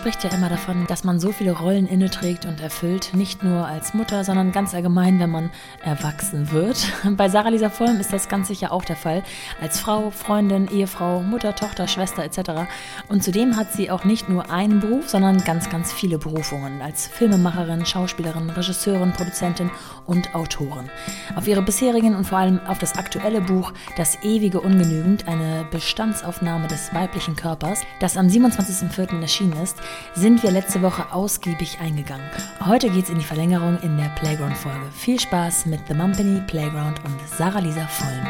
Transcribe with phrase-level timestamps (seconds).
[0.00, 3.92] spricht ja immer davon, dass man so viele Rollen inneträgt und erfüllt, nicht nur als
[3.92, 5.50] Mutter, sondern ganz allgemein, wenn man
[5.84, 6.90] erwachsen wird.
[7.18, 9.22] Bei Sarah Lisa Vollm ist das ganz sicher auch der Fall.
[9.60, 12.62] Als Frau, Freundin, Ehefrau, Mutter, Tochter, Schwester etc.
[13.08, 16.80] Und zudem hat sie auch nicht nur einen Beruf, sondern ganz, ganz viele Berufungen.
[16.80, 19.70] Als Filmemacherin, Schauspielerin, Regisseurin, Produzentin
[20.06, 20.88] und Autorin.
[21.36, 26.68] Auf ihre bisherigen und vor allem auf das aktuelle Buch Das ewige Ungenügend, eine Bestandsaufnahme
[26.68, 29.20] des weiblichen Körpers, das am 27.04.
[29.20, 29.76] erschienen ist,
[30.14, 32.28] sind wir letzte Woche ausgiebig eingegangen.
[32.64, 34.90] Heute geht's in die Verlängerung in der Playground-Folge.
[34.92, 38.26] Viel Spaß mit The Mumpany Playground und Sarah Lisa Vollm.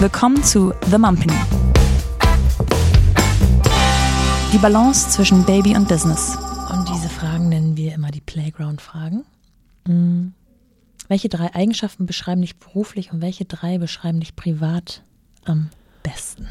[0.00, 1.32] Willkommen zu The Mumpany.
[4.52, 6.36] Die Balance zwischen Baby und Business.
[6.70, 9.24] Und diese Fragen nennen wir immer die Playground-Fragen.
[9.86, 10.34] Mhm.
[11.12, 15.04] Welche drei Eigenschaften beschreiben dich beruflich und welche drei beschreiben dich privat
[15.44, 15.68] am
[16.02, 16.48] besten?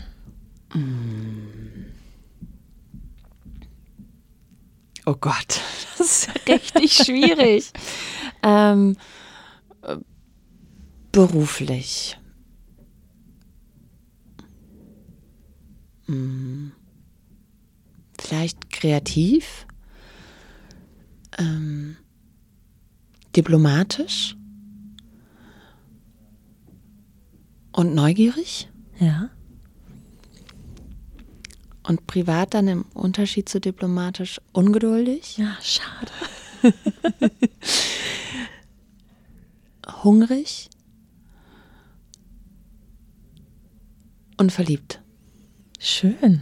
[5.07, 5.59] Oh Gott,
[5.97, 7.71] das ist richtig schwierig.
[8.43, 8.97] ähm,
[9.81, 9.97] äh,
[11.11, 12.19] beruflich.
[16.05, 16.71] Hm.
[18.19, 19.65] Vielleicht kreativ.
[21.39, 21.97] Ähm,
[23.35, 24.35] diplomatisch.
[27.71, 28.69] Und neugierig?
[28.99, 29.29] Ja.
[31.83, 35.37] Und privat dann im Unterschied zu diplomatisch ungeduldig?
[35.37, 36.11] Ja, schade.
[40.03, 40.69] Hungrig?
[44.37, 45.01] Und verliebt.
[45.79, 46.41] Schön.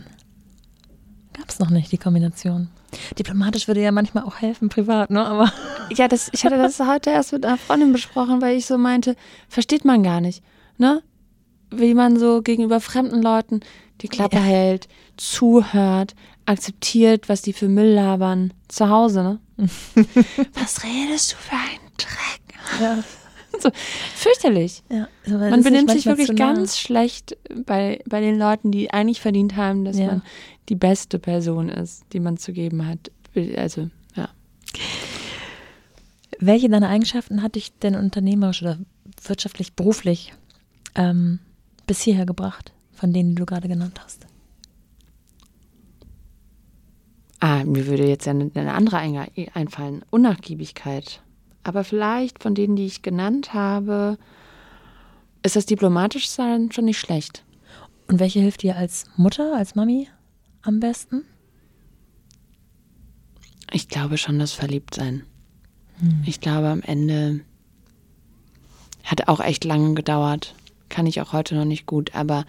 [1.34, 2.70] Gab's noch nicht, die Kombination.
[3.18, 5.26] Diplomatisch würde ja manchmal auch helfen, privat, ne?
[5.26, 5.52] Aber.
[5.92, 9.16] Ja, das, ich hatte das heute erst mit einer Freundin besprochen, weil ich so meinte,
[9.48, 10.44] versteht man gar nicht,
[10.78, 11.02] ne?
[11.72, 13.60] Wie man so gegenüber fremden Leuten
[14.02, 14.42] die Klappe Ja.
[14.44, 14.88] hält,
[15.18, 16.16] zuhört,
[16.46, 18.54] akzeptiert, was die für Müll labern.
[18.70, 19.40] Zu Hause, ne?
[20.54, 22.82] was redest du für einen Dreck?
[22.82, 23.04] Ja.
[23.62, 23.72] So,
[24.16, 24.84] fürchterlich.
[24.92, 25.08] ja.
[25.26, 27.36] Das Man benimmt sich wirklich ganz schlecht
[27.66, 30.06] bei, bei den Leuten, die eigentlich verdient haben, dass Ja.
[30.06, 30.22] man
[30.70, 33.12] die beste Person ist, die man zu geben hat.
[33.58, 34.30] Also, ja.
[36.40, 38.78] Welche deiner Eigenschaften hat dich denn unternehmerisch oder
[39.24, 40.32] wirtschaftlich, beruflich
[40.96, 41.40] ähm,
[41.90, 44.28] bis hierher gebracht, von denen die du gerade genannt hast?
[47.40, 48.98] Ah, mir würde jetzt ja eine, eine andere
[49.56, 50.06] einfallen.
[50.12, 51.24] Unnachgiebigkeit.
[51.64, 54.20] Aber vielleicht von denen, die ich genannt habe,
[55.42, 57.44] ist das diplomatisch sein schon nicht schlecht.
[58.08, 60.10] Und welche hilft dir als Mutter, als Mami
[60.62, 61.24] am besten?
[63.72, 65.24] Ich glaube schon das Verliebtsein.
[66.24, 67.42] Ich glaube, am Ende
[69.04, 70.54] hat auch echt lange gedauert.
[70.90, 72.46] Kann ich auch heute noch nicht gut, aber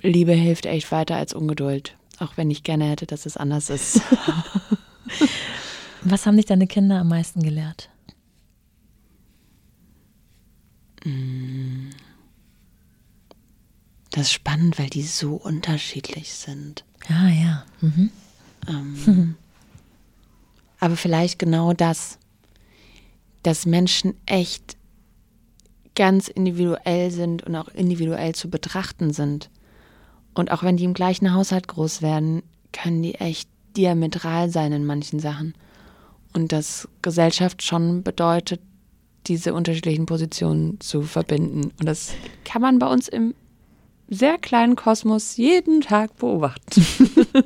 [0.00, 1.96] Liebe hilft echt weiter als Ungeduld.
[2.18, 4.00] Auch wenn ich gerne hätte, dass es anders ist.
[6.02, 7.88] Was haben dich deine Kinder am meisten gelehrt?
[14.10, 16.84] Das ist spannend, weil die so unterschiedlich sind.
[17.08, 17.64] Ja, ja.
[17.80, 18.10] Mhm.
[18.68, 19.36] Ähm,
[20.80, 22.18] aber vielleicht genau das,
[23.42, 24.76] dass Menschen echt
[25.94, 29.50] ganz individuell sind und auch individuell zu betrachten sind.
[30.34, 32.42] Und auch wenn die im gleichen Haushalt groß werden,
[32.72, 35.54] können die echt diametral sein in manchen Sachen.
[36.32, 38.60] Und dass Gesellschaft schon bedeutet,
[39.26, 41.72] diese unterschiedlichen Positionen zu verbinden.
[41.78, 42.12] Und das
[42.44, 43.34] kann man bei uns im
[44.08, 46.84] sehr kleinen Kosmos jeden Tag beobachten.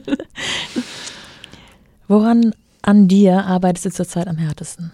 [2.08, 4.92] Woran an dir arbeitest du zurzeit am härtesten?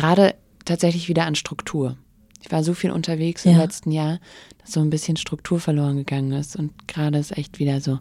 [0.00, 0.34] Gerade
[0.64, 1.96] tatsächlich wieder an Struktur.
[2.42, 3.58] Ich war so viel unterwegs im Ja.
[3.58, 4.18] letzten Jahr,
[4.58, 6.56] dass so ein bisschen Struktur verloren gegangen ist.
[6.56, 7.98] Und gerade ist echt wieder so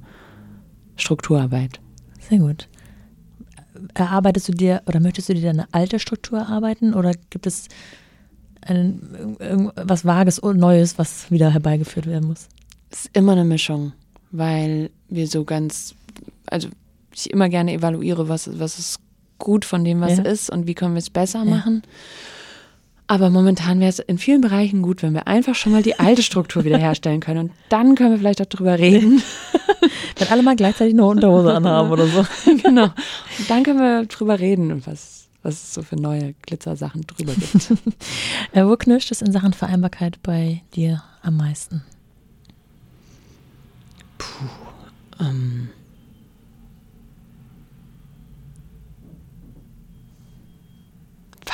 [0.95, 1.79] Strukturarbeit.
[2.29, 2.67] Sehr gut.
[3.93, 7.67] Erarbeitest du dir oder möchtest du dir deine alte Struktur erarbeiten oder gibt es
[8.61, 12.47] ein, irgend- was Vages und Neues, was wieder herbeigeführt werden muss?
[12.89, 13.93] Es ist immer eine Mischung,
[14.31, 15.95] weil wir so ganz,
[16.47, 16.67] also
[17.15, 18.99] ich immer gerne evaluiere, was, was ist
[19.39, 20.23] gut von dem, was Ja.
[20.23, 21.81] ist und wie können wir es besser machen.
[23.07, 26.21] Aber momentan wäre es in vielen Bereichen gut, wenn wir einfach schon mal die alte
[26.21, 27.49] Struktur wiederherstellen können.
[27.49, 29.23] Und dann können wir vielleicht auch drüber reden.
[30.17, 32.23] Wenn alle mal gleichzeitig eine Unterhose anhaben oder so.
[32.63, 32.83] genau.
[33.39, 37.73] Und dann können wir drüber reden was, was es so für neue Glitzersachen drüber gibt.
[38.51, 41.83] Äh, wo knirscht es in Sachen Vereinbarkeit bei dir am meisten?
[45.19, 45.69] ähm,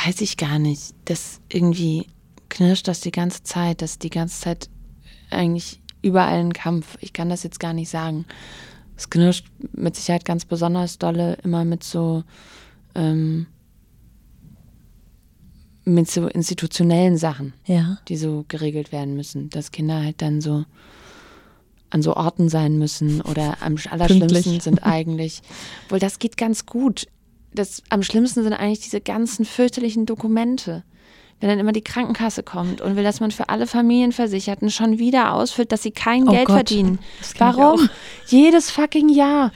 [0.06, 0.94] weiß ich gar nicht.
[1.06, 2.08] Das irgendwie
[2.50, 4.70] knirscht das die ganze Zeit, das ist die ganze Zeit
[5.32, 6.98] eigentlich überall ein Kampf.
[7.02, 8.26] Ich kann das jetzt gar nicht sagen.
[8.96, 12.24] Es knirscht mit Sicherheit ganz besonders dolle immer mit so
[12.94, 13.48] ähm,
[15.88, 18.00] mit so institutionellen Sachen, Ja.
[18.08, 20.66] die so geregelt werden müssen, dass Kinder halt dann so
[21.92, 24.64] an so Orten sein müssen oder am allerschlimmsten Pünktlich.
[24.64, 25.42] sind eigentlich,
[25.90, 27.08] wohl das geht ganz gut.
[27.56, 30.84] Das, am schlimmsten sind eigentlich diese ganzen fürchterlichen Dokumente.
[31.40, 35.34] Wenn dann immer die Krankenkasse kommt und will, dass man für alle Familienversicherten schon wieder
[35.34, 37.00] ausfüllt, dass sie kein Oh Geld Gott, verdienen.
[37.38, 37.90] Warum?
[38.28, 39.52] Jedes fucking Jahr.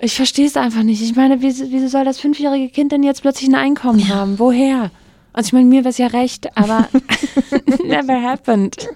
[0.00, 1.02] Ich verstehe es einfach nicht.
[1.02, 4.38] Ich meine, wieso, wieso soll das fünfjährige Kind denn jetzt plötzlich ein Einkommen haben?
[4.38, 4.90] Woher?
[5.32, 6.88] Also ich meine, mir wäre es ja recht, aber
[7.84, 8.88] never happened.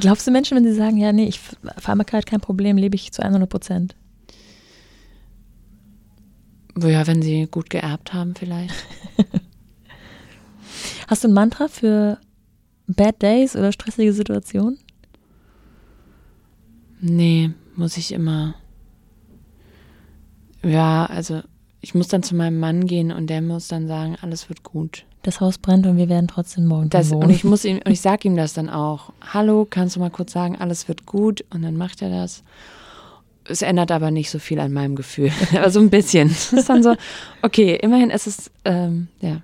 [0.00, 1.40] Glaubst du Menschen, wenn sie sagen, ja, nee, ich
[1.78, 3.96] Vereinbarkeit kein Problem, lebe ich zu 100 Prozent?
[6.78, 8.74] Ja, wenn sie gut geerbt haben vielleicht.
[11.08, 12.18] Hast du ein Mantra für
[12.86, 14.78] Bad Days oder stressige Situationen?
[17.00, 18.54] Nee, muss ich immer.
[20.64, 21.42] Ja, also
[21.80, 25.04] ich muss dann zu meinem Mann gehen und der muss dann sagen, alles wird gut.
[25.22, 27.34] Das Haus brennt und wir werden trotzdem morgen Das, drin und wohnen.
[27.34, 29.12] ich muss ihm, und ich sage ihm das dann auch.
[29.32, 31.44] Hallo, kannst du mal kurz sagen, alles wird gut?
[31.50, 32.42] Und dann macht er das.
[33.48, 35.30] Es ändert aber nicht so viel an meinem Gefühl.
[35.56, 36.28] aber so ein bisschen.
[36.28, 36.96] Es ist dann so,
[37.42, 39.42] okay, immerhin ist es, ähm, ja.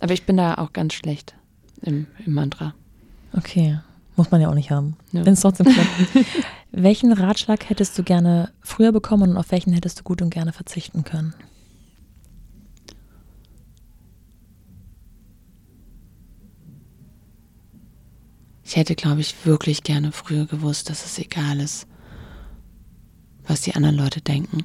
[0.00, 1.34] Aber ich bin da auch ganz schlecht
[1.82, 2.74] im, im Mantra.
[3.36, 3.78] Okay,
[4.16, 4.96] muss man ja auch nicht haben.
[5.12, 5.24] Ja.
[5.24, 5.88] Wenn es trotzdem klappt.
[6.72, 10.52] welchen Ratschlag hättest du gerne früher bekommen und auf welchen hättest du gut und gerne
[10.52, 11.34] verzichten können?
[18.70, 21.88] Ich hätte, glaube ich, wirklich gerne früher gewusst, dass es egal ist,
[23.50, 24.64] was die anderen Leute denken.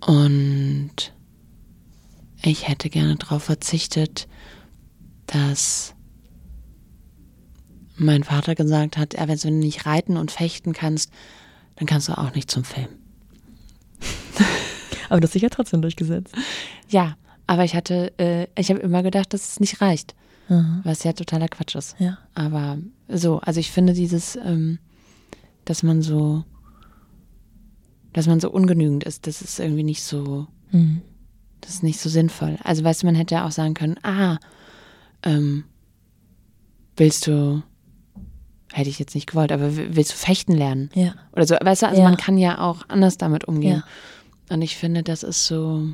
[0.00, 1.12] Und
[2.42, 4.28] ich hätte gerne darauf verzichtet,
[5.26, 5.94] dass
[7.96, 11.12] mein Vater gesagt hat, ja, wenn du nicht reiten und fechten kannst,
[11.76, 12.88] dann kannst du auch nicht zum Film.
[15.10, 16.34] Aber das sich ja trotzdem durchgesetzt.
[16.88, 17.16] Ja,
[17.48, 20.14] aber ich hatte, äh, ich habe immer gedacht, dass es nicht reicht,
[20.48, 20.82] Aha.
[20.84, 21.96] was ja totaler Quatsch ist.
[21.98, 22.18] Ja.
[22.32, 22.78] Aber
[23.08, 24.78] so, also ich finde dieses, ähm,
[25.70, 26.42] dass man so,
[28.12, 31.00] dass man so ungenügend ist, das ist irgendwie nicht so, Mhm.
[31.60, 32.58] das ist nicht so sinnvoll.
[32.64, 34.38] Also weißt du, man hätte ja auch sagen können, ah,
[35.22, 35.62] ähm,
[36.96, 37.62] willst du,
[38.72, 40.90] hätte ich jetzt nicht gewollt, aber willst du fechten lernen?
[40.94, 41.14] Ja.
[41.32, 42.08] Oder so, weißt du, also Ja.
[42.08, 43.82] man kann ja auch anders damit umgehen.
[44.48, 44.54] Ja.
[44.54, 45.88] Und ich finde, das ist so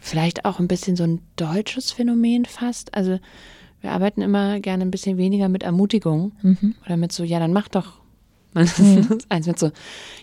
[0.00, 2.92] vielleicht auch ein bisschen so ein deutsches Phänomen fast.
[2.94, 3.18] Also
[3.80, 6.74] wir arbeiten immer gerne ein bisschen weniger mit Ermutigung Mhm.
[6.84, 8.00] oder mit so, ja, dann mach doch.
[8.54, 9.70] Das ist eins mit so,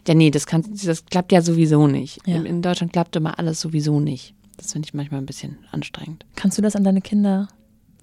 [0.08, 2.20] ja, nee, das, kann, das klappt ja sowieso nicht.
[2.26, 2.38] Ja.
[2.38, 4.34] In, in Deutschland klappt immer alles sowieso nicht.
[4.58, 6.26] Das finde ich manchmal ein bisschen anstrengend.
[6.36, 7.48] Kannst du das an deine Kinder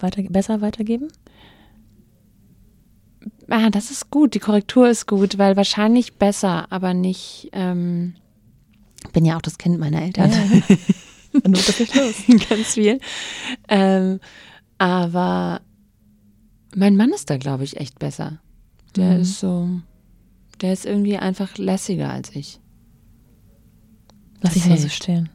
[0.01, 1.09] weiter, besser weitergeben?
[3.51, 8.15] Ah, das ist gut, die Korrektur ist gut, weil wahrscheinlich besser, aber nicht, ähm,
[9.13, 10.31] bin ja auch das Kind meiner Eltern.
[11.33, 12.15] Dann wird das nicht los.
[12.49, 13.01] ganz viel.
[13.69, 14.21] Ähm,
[14.77, 15.61] aber
[16.77, 18.39] mein Mann ist da, glaube ich, echt besser.
[18.97, 19.21] Der Mhm.
[19.23, 19.69] ist so,
[20.61, 22.61] der ist irgendwie einfach lässiger als ich.
[24.41, 25.31] Lass ich mal so stehen.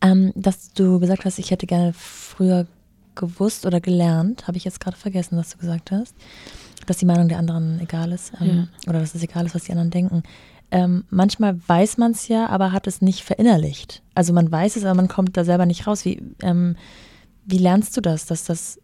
[0.00, 2.66] Ähm, dass du gesagt hast, ich hätte gerne früher
[3.14, 6.14] gewusst oder gelernt, habe ich jetzt gerade vergessen, was du gesagt hast.
[6.86, 9.72] Dass die Meinung der anderen egal ist ähm, oder dass es egal ist, was die
[9.72, 10.22] anderen denken.
[10.72, 14.02] Ähm, manchmal weiß man es ja, aber hat es nicht verinnerlicht.
[14.14, 16.04] Also man weiß es, aber man kommt da selber nicht raus.
[16.04, 16.76] Wie, ähm,
[17.44, 18.80] wie lernst du das, dass das,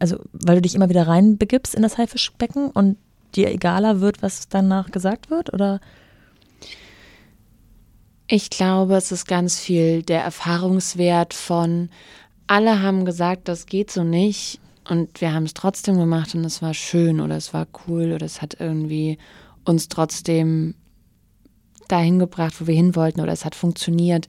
[0.00, 2.96] also weil du dich immer wieder reinbegibst in das Haifischbecken und
[3.36, 5.52] dir egaler wird, was danach gesagt wird?
[5.52, 5.80] Oder
[8.26, 11.90] Ich glaube, es ist ganz viel der Erfahrungswert von,
[12.46, 16.62] alle haben gesagt, das geht so nicht und wir haben es trotzdem gemacht und es
[16.62, 19.18] war schön oder es war cool oder es hat irgendwie
[19.64, 20.74] uns trotzdem
[21.88, 24.26] dahin gebracht, wo wir hin wollten oder es hat funktioniert.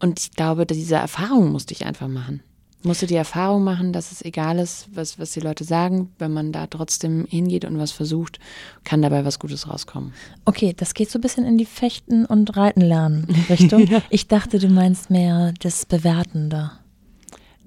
[0.00, 2.42] Und ich glaube, diese Erfahrung musste ich einfach machen.
[2.80, 6.32] Ich musste die Erfahrung machen, dass es egal ist, was, was die Leute sagen, wenn
[6.32, 8.38] man da trotzdem hingeht und was versucht,
[8.84, 10.12] kann dabei was Gutes rauskommen.
[10.44, 13.88] Okay, das geht so ein bisschen in die Fechten und Reiten lernen Richtung.
[14.10, 16.78] Ich dachte, du meinst mehr das Bewerten da.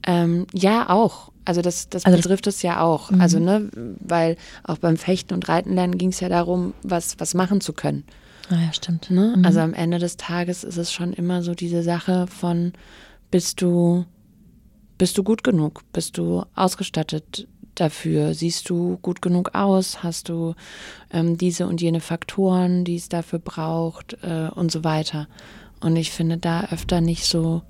[0.07, 1.31] Ähm, ja, auch.
[1.43, 3.11] Also das, das Also betrifft es ja auch.
[3.11, 7.33] Also, ne, weil auch beim Fechten und Reiten lernen ging es ja darum, was, was
[7.33, 8.03] machen zu können.
[8.49, 9.09] Ah ja, stimmt.
[9.09, 9.35] Ne?
[9.37, 9.45] Mhm.
[9.45, 12.73] Also am Ende des Tages ist es schon immer so diese Sache von,
[13.31, 14.05] bist du,
[15.01, 15.81] bist du gut genug?
[15.93, 18.35] Bist du ausgestattet dafür?
[18.35, 20.03] Siehst du gut genug aus?
[20.03, 20.53] Hast du
[21.11, 25.27] ähm, diese und jene Faktoren, die es dafür braucht äh, und so weiter?
[25.79, 27.63] Und ich finde da öfter nicht so,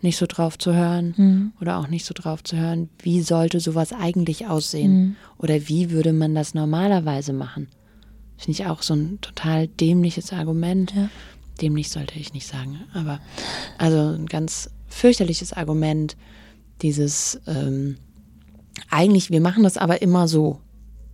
[0.00, 1.52] nicht so drauf zu hören Mhm.
[1.60, 5.16] oder auch nicht so drauf zu hören, wie sollte sowas eigentlich aussehen Mhm.
[5.36, 7.68] oder wie würde man das normalerweise machen.
[8.38, 10.94] Finde ich auch so ein total dämliches Argument.
[10.96, 11.10] Ja.
[11.60, 13.20] Dämlich sollte ich nicht sagen, aber
[13.76, 16.16] also ein ganz fürchterliches Argument,
[16.82, 17.96] dieses ähm,
[18.90, 20.60] eigentlich, wir machen das aber immer so.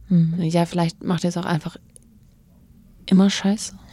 [0.08, 0.42] Mhm.
[0.42, 1.76] Ja, vielleicht macht ihr es auch einfach
[3.06, 3.74] immer scheiße.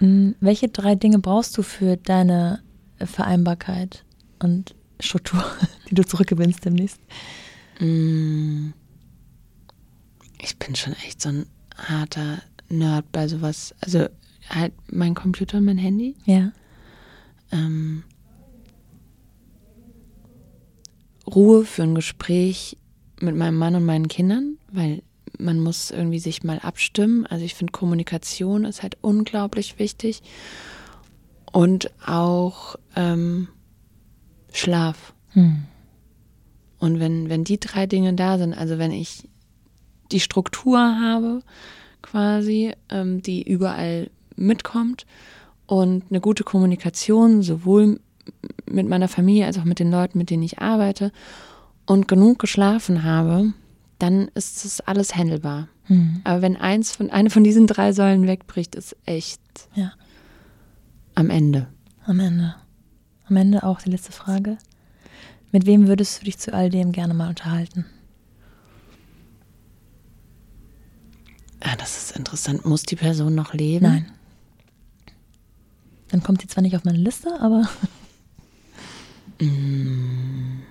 [0.00, 0.36] Mhm.
[0.40, 2.62] Welche drei Dinge brauchst du für deine
[2.98, 4.04] Vereinbarkeit
[4.38, 5.44] und Struktur,
[5.90, 7.00] die du zurückgewinnst demnächst?
[7.80, 8.70] Mm.
[10.40, 13.74] Ich bin schon echt so ein harter Nerd bei sowas.
[13.80, 14.06] Also
[14.48, 16.14] halt mein Computer und mein Handy.
[16.24, 16.52] Ja.
[17.50, 18.04] Ähm,
[21.34, 22.76] Ruhe für ein Gespräch
[23.20, 25.02] mit meinem Mann und meinen Kindern, weil
[25.38, 27.26] man muss irgendwie sich mal abstimmen.
[27.26, 30.22] Also ich finde Kommunikation ist halt unglaublich wichtig.
[31.52, 33.48] Und auch ähm,
[34.52, 35.14] Schlaf.
[35.30, 35.64] Hm.
[36.78, 39.28] Und wenn, wenn die drei Dinge da sind, also wenn ich
[40.12, 41.42] die Struktur habe,
[42.02, 45.06] quasi, ähm, die überall mitkommt
[45.66, 48.00] und eine gute Kommunikation, sowohl
[48.70, 51.12] mit meiner Familie als auch mit den Leuten, mit denen ich arbeite
[51.86, 53.52] und genug geschlafen habe,
[53.98, 55.68] dann ist das alles handelbar.
[55.84, 56.20] Hm.
[56.24, 59.40] Aber wenn eins von, eine von diesen drei Säulen wegbricht, ist echt
[59.74, 59.92] Ja.
[61.14, 61.66] am Ende.
[62.04, 62.54] Am Ende.
[63.28, 64.58] Am Ende auch die letzte Frage.
[65.50, 67.86] Mit wem würdest du dich zu all dem gerne mal unterhalten?
[71.60, 72.64] Ah, das ist interessant.
[72.64, 73.84] Muss die Person noch leben?
[73.86, 74.06] Nein.
[76.10, 77.68] Dann kommt sie zwar nicht auf meine Liste, aber
[79.40, 80.62] Mm.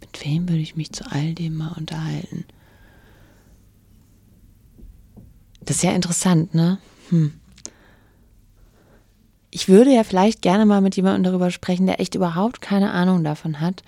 [0.00, 2.44] Mit wem würde ich mich zu all dem mal unterhalten?
[5.64, 6.78] Das ist ja interessant, ne?
[7.10, 7.32] Hm.
[9.50, 13.24] Ich würde ja vielleicht gerne mal mit jemandem darüber sprechen, der echt überhaupt keine Ahnung
[13.24, 13.82] davon hat,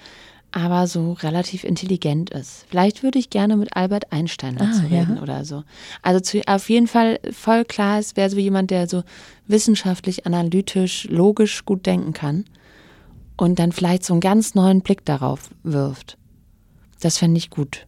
[0.53, 2.67] aber so relativ intelligent ist.
[2.69, 5.01] Vielleicht würde ich gerne mit Albert Einstein dazu Ah, ja.
[5.01, 5.65] reden oder so.
[6.03, 9.03] Also zu, auf jeden Fall voll klar, es wäre so jemand, der so
[9.47, 12.45] wissenschaftlich, analytisch, logisch gut denken kann
[13.41, 16.19] und dann vielleicht so einen ganz neuen Blick darauf wirft.
[17.01, 17.87] Das fände ich gut.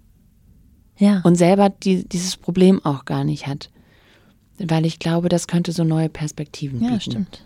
[0.97, 1.21] ja.
[1.25, 3.71] Und selber die, dieses Problem auch gar nicht hat.
[4.59, 6.92] Weil ich glaube, das könnte so neue Perspektiven bieten.
[6.92, 7.44] ja, stimmt.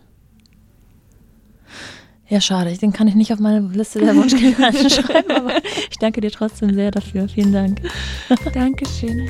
[2.28, 2.76] Ja, schade.
[2.76, 5.52] Den kann ich nicht auf meine Liste der Wunschkandidaten schreiben, aber
[5.90, 7.28] ich danke dir trotzdem sehr dafür.
[7.28, 7.80] Vielen Dank.
[8.52, 9.28] Dankeschön.